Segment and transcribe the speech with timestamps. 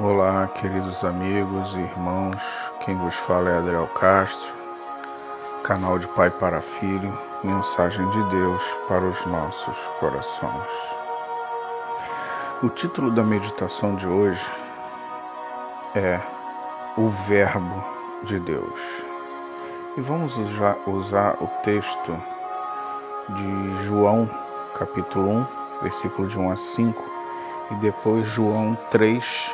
[0.00, 2.42] Olá, queridos amigos e irmãos.
[2.84, 4.52] Quem vos fala é Adriel Castro,
[5.62, 10.68] canal de Pai para Filho, mensagem de Deus para os nossos corações.
[12.60, 14.44] O título da meditação de hoje
[15.94, 16.18] é
[16.96, 17.84] O Verbo
[18.24, 19.04] de Deus.
[19.96, 22.20] E vamos usar, usar o texto
[23.28, 24.28] de João,
[24.76, 25.46] capítulo 1,
[25.82, 27.04] versículo de 1 a 5,
[27.70, 29.53] e depois João 3,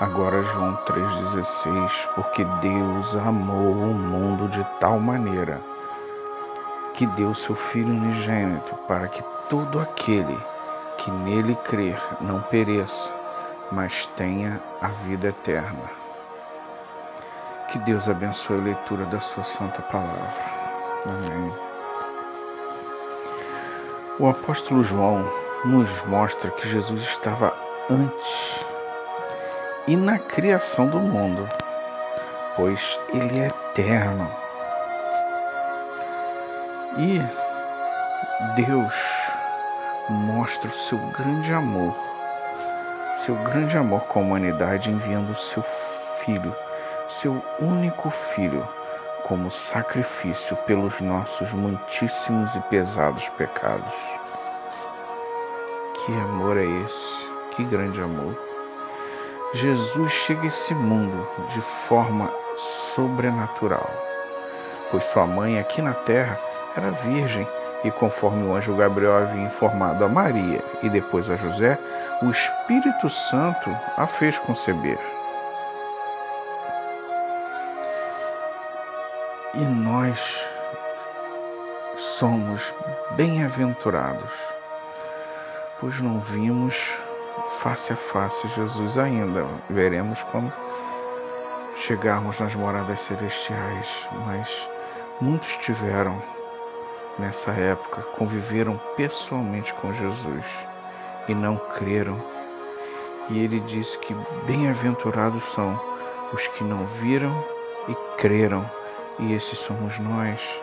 [0.00, 5.60] Agora João 3,16, porque Deus amou o mundo de tal maneira
[6.94, 10.38] que deu seu Filho unigênito para que todo aquele
[10.98, 13.12] que nele crer não pereça,
[13.72, 15.90] mas tenha a vida eterna.
[17.72, 20.32] Que Deus abençoe a leitura da sua santa palavra.
[21.08, 21.52] Amém.
[24.16, 25.28] O apóstolo João
[25.64, 27.52] nos mostra que Jesus estava
[27.90, 28.57] antes
[29.88, 31.48] e na criação do mundo,
[32.54, 34.30] pois Ele é eterno.
[36.98, 37.22] E
[38.54, 38.94] Deus
[40.10, 41.96] mostra o seu grande amor,
[43.16, 45.64] seu grande amor com a humanidade, enviando o seu
[46.18, 46.54] Filho,
[47.08, 48.68] seu único Filho,
[49.24, 53.94] como sacrifício pelos nossos muitíssimos e pesados pecados.
[55.94, 57.30] Que amor é esse?
[57.56, 58.47] Que grande amor!
[59.54, 63.90] Jesus chega a esse mundo de forma sobrenatural,
[64.90, 66.38] pois sua mãe aqui na terra
[66.76, 67.48] era virgem
[67.82, 71.78] e, conforme o anjo Gabriel havia informado a Maria e depois a José,
[72.20, 74.98] o Espírito Santo a fez conceber.
[79.54, 80.46] E nós
[81.96, 82.74] somos
[83.12, 84.30] bem-aventurados,
[85.80, 87.00] pois não vimos
[87.48, 89.46] face a face Jesus ainda.
[89.68, 90.52] Veremos quando
[91.76, 94.68] chegarmos nas moradas celestiais, mas
[95.20, 96.20] muitos tiveram
[97.18, 100.44] nessa época, conviveram pessoalmente com Jesus
[101.28, 102.20] e não creram.
[103.30, 104.14] E ele disse que
[104.46, 105.78] bem-aventurados são
[106.32, 107.32] os que não viram
[107.88, 108.68] e creram,
[109.18, 110.60] e esses somos nós.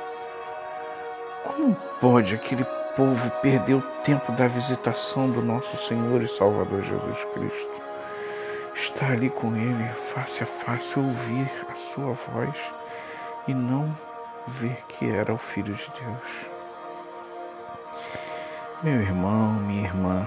[1.43, 7.25] Como pode aquele povo perdeu o tempo da visitação do nosso Senhor e Salvador Jesus
[7.33, 7.81] Cristo.
[8.73, 12.73] Estar ali com Ele, face a face, ouvir a Sua voz
[13.47, 13.95] e não
[14.47, 16.49] ver que era o Filho de Deus.
[18.81, 20.25] Meu irmão, minha irmã,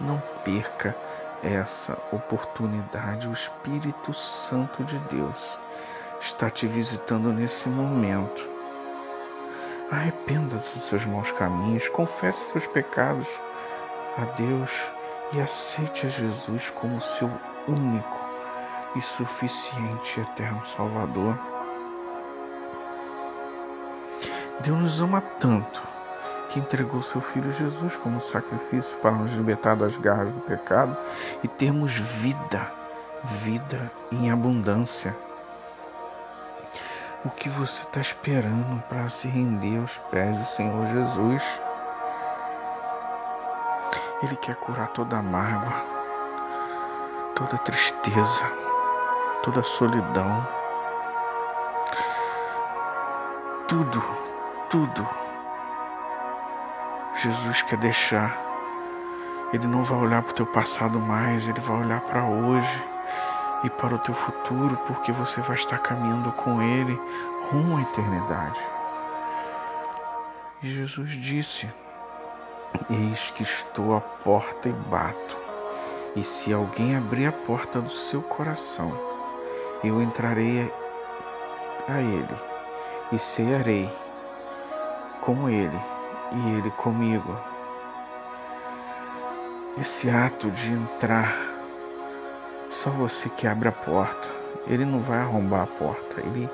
[0.00, 0.94] não perca
[1.42, 3.28] essa oportunidade.
[3.28, 5.58] O Espírito Santo de Deus
[6.20, 8.53] está te visitando nesse momento
[9.90, 13.28] Arrependa-se dos seus maus caminhos, confesse seus pecados
[14.18, 14.86] a Deus
[15.32, 17.30] e aceite a Jesus como seu
[17.66, 18.24] único
[18.96, 21.38] e suficiente eterno Salvador.
[24.60, 25.82] Deus nos ama tanto
[26.48, 30.96] que entregou seu Filho Jesus como sacrifício para nos libertar das garras do pecado
[31.42, 32.72] e termos vida,
[33.24, 35.16] vida em abundância.
[37.24, 41.58] O que você está esperando para se render aos pés do Senhor Jesus?
[44.22, 45.72] Ele quer curar toda mágoa,
[47.34, 48.44] toda tristeza,
[49.42, 50.46] toda solidão.
[53.68, 54.04] Tudo,
[54.68, 55.08] tudo.
[57.22, 58.36] Jesus quer deixar.
[59.50, 62.93] Ele não vai olhar para o teu passado mais, ele vai olhar para hoje
[63.64, 67.00] e para o teu futuro, porque você vai estar caminhando com Ele
[67.50, 68.60] rumo à eternidade.
[70.62, 71.68] E Jesus disse:
[72.90, 75.36] Eis que estou à porta e bato,
[76.14, 78.92] e se alguém abrir a porta do seu coração,
[79.82, 80.70] eu entrarei
[81.88, 82.36] a Ele
[83.12, 83.90] e cearei
[85.22, 85.80] com Ele
[86.32, 87.34] e Ele comigo.
[89.78, 91.53] Esse ato de entrar
[92.74, 94.28] só você que abre a porta.
[94.66, 96.20] Ele não vai arrombar a porta.
[96.20, 96.50] Ele,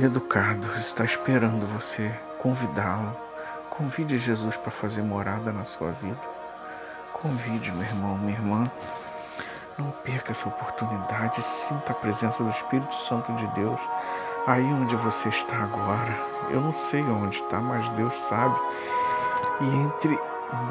[0.00, 3.14] educado, está esperando você convidá-lo.
[3.68, 6.20] Convide Jesus para fazer morada na sua vida.
[7.12, 8.70] Convide, meu irmão, minha irmã.
[9.76, 13.80] Não perca essa oportunidade, sinta a presença do Espírito Santo de Deus
[14.46, 16.18] aí onde você está agora.
[16.48, 18.58] Eu não sei onde está, mas Deus sabe.
[19.60, 20.18] E entre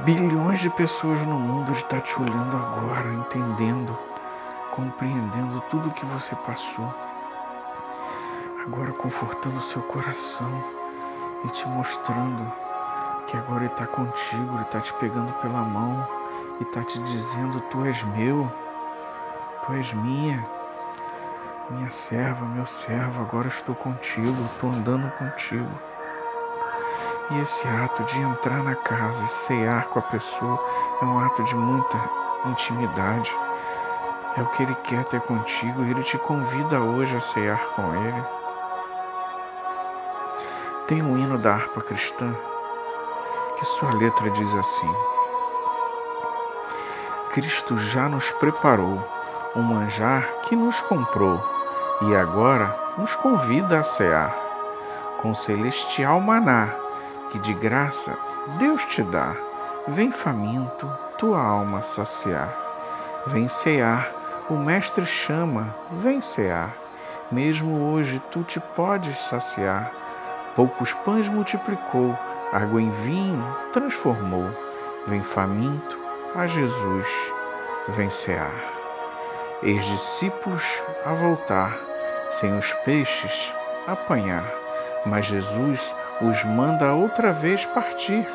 [0.04, 3.98] bilhões de pessoas no mundo, Ele está te olhando agora, entendendo,
[4.78, 6.94] compreendendo tudo o que você passou.
[8.64, 10.52] Agora confortando seu coração
[11.44, 12.50] e te mostrando
[13.26, 16.08] que agora Ele está contigo, Ele está te pegando pela mão
[16.60, 18.52] e está te dizendo: Tu és meu,
[19.66, 20.48] Tu és minha,
[21.72, 25.72] minha serva, meu servo, agora estou contigo, estou andando contigo.
[27.32, 30.64] E esse ato de entrar na casa e cear com a pessoa
[31.02, 31.98] é um ato de muita
[32.46, 33.47] intimidade.
[34.38, 37.82] É o que Ele quer ter contigo e Ele te convida hoje a cear com
[37.96, 38.24] Ele.
[40.88, 42.34] Tem um hino da harpa cristã
[43.58, 44.96] que sua letra diz assim:
[47.32, 49.04] Cristo já nos preparou
[49.56, 51.44] um manjar que nos comprou
[52.02, 54.48] e agora nos convida a cear
[55.18, 56.70] com celestial maná
[57.32, 58.18] que de graça
[58.60, 59.36] Deus te dá.
[59.88, 62.56] Vem faminto, tua alma saciar.
[63.26, 64.12] Vem cear,
[64.50, 66.74] o Mestre chama, vem cear.
[67.32, 69.92] Mesmo hoje tu te podes saciar.
[70.56, 72.18] Poucos pães multiplicou,
[72.52, 74.50] água em vinho transformou.
[75.06, 76.00] Vem faminto
[76.36, 77.08] a Jesus,
[77.90, 78.54] vem cear.
[79.62, 81.78] Eis discípulos a voltar,
[82.30, 83.52] sem os peixes
[83.86, 84.44] apanhar,
[85.06, 88.28] mas Jesus os manda outra vez partir.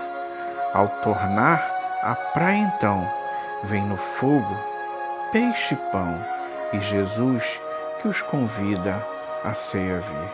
[0.74, 1.62] Ao tornar
[2.02, 3.06] a praia então,
[3.64, 4.71] vem no fogo
[5.32, 6.24] peixe e pão,
[6.72, 7.60] e Jesus
[8.00, 9.04] que os convida
[9.42, 10.30] a ceia vir.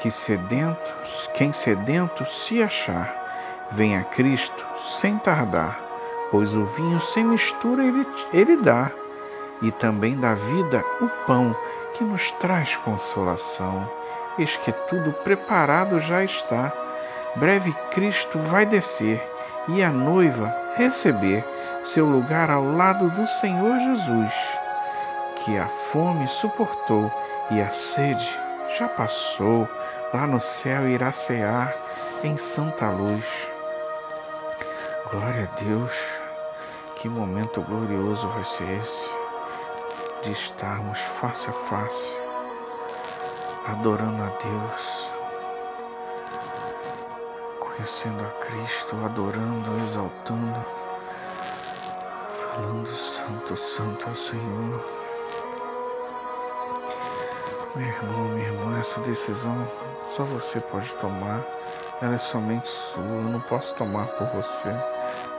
[0.00, 0.92] Que sedento,
[1.34, 5.78] quem sedento se achar, venha a Cristo sem tardar,
[6.30, 8.90] pois o vinho sem mistura ele, ele dá,
[9.60, 11.54] e também da vida o pão
[11.94, 13.86] que nos traz consolação
[14.38, 16.72] eis que tudo preparado já está.
[17.36, 19.22] Breve Cristo vai descer
[19.68, 21.44] e a noiva receber
[21.84, 24.32] seu lugar ao lado do Senhor Jesus,
[25.36, 27.12] que a fome suportou
[27.50, 28.28] e a sede
[28.78, 29.68] já passou,
[30.12, 31.74] lá no céu irá cear
[32.22, 33.26] em santa luz.
[35.10, 35.92] Glória a Deus,
[36.96, 39.14] que momento glorioso vai ser esse
[40.22, 42.24] de estarmos face a face
[43.66, 45.08] adorando a Deus,
[47.58, 50.64] conhecendo a Cristo, adorando, exaltando,
[52.54, 54.84] falando Santo, Santo ao Senhor.
[57.74, 59.66] Meu irmão, minha irmã, essa decisão
[60.06, 61.42] só você pode tomar.
[62.00, 64.68] Ela é somente sua, eu não posso tomar por você.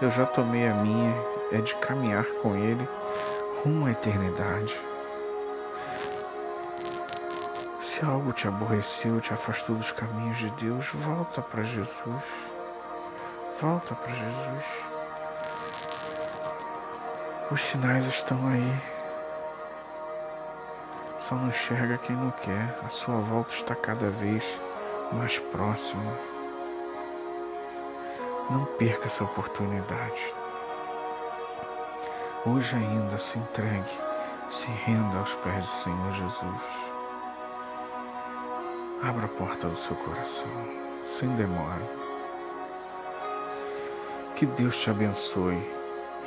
[0.01, 1.15] Eu já tomei a minha,
[1.51, 2.87] é de caminhar com Ele
[3.63, 4.77] rumo à eternidade.
[7.81, 12.23] Se algo te aborreceu, te afastou dos caminhos de Deus, volta para Jesus.
[13.61, 14.94] Volta para Jesus.
[17.51, 18.81] Os sinais estão aí.
[21.19, 22.79] Só não enxerga quem não quer.
[22.83, 24.59] A sua volta está cada vez
[25.11, 26.11] mais próxima.
[28.49, 30.33] Não perca essa oportunidade.
[32.47, 33.95] Hoje ainda se entregue,
[34.49, 36.63] se renda aos pés do Senhor Jesus.
[39.03, 40.49] Abra a porta do seu coração,
[41.03, 41.81] sem demora.
[44.35, 45.71] Que Deus te abençoe,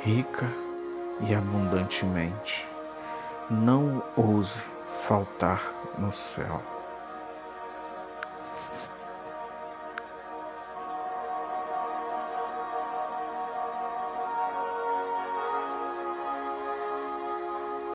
[0.01, 0.49] rica
[1.21, 2.67] e abundantemente.
[3.49, 4.65] Não ouse
[5.07, 6.61] faltar no céu.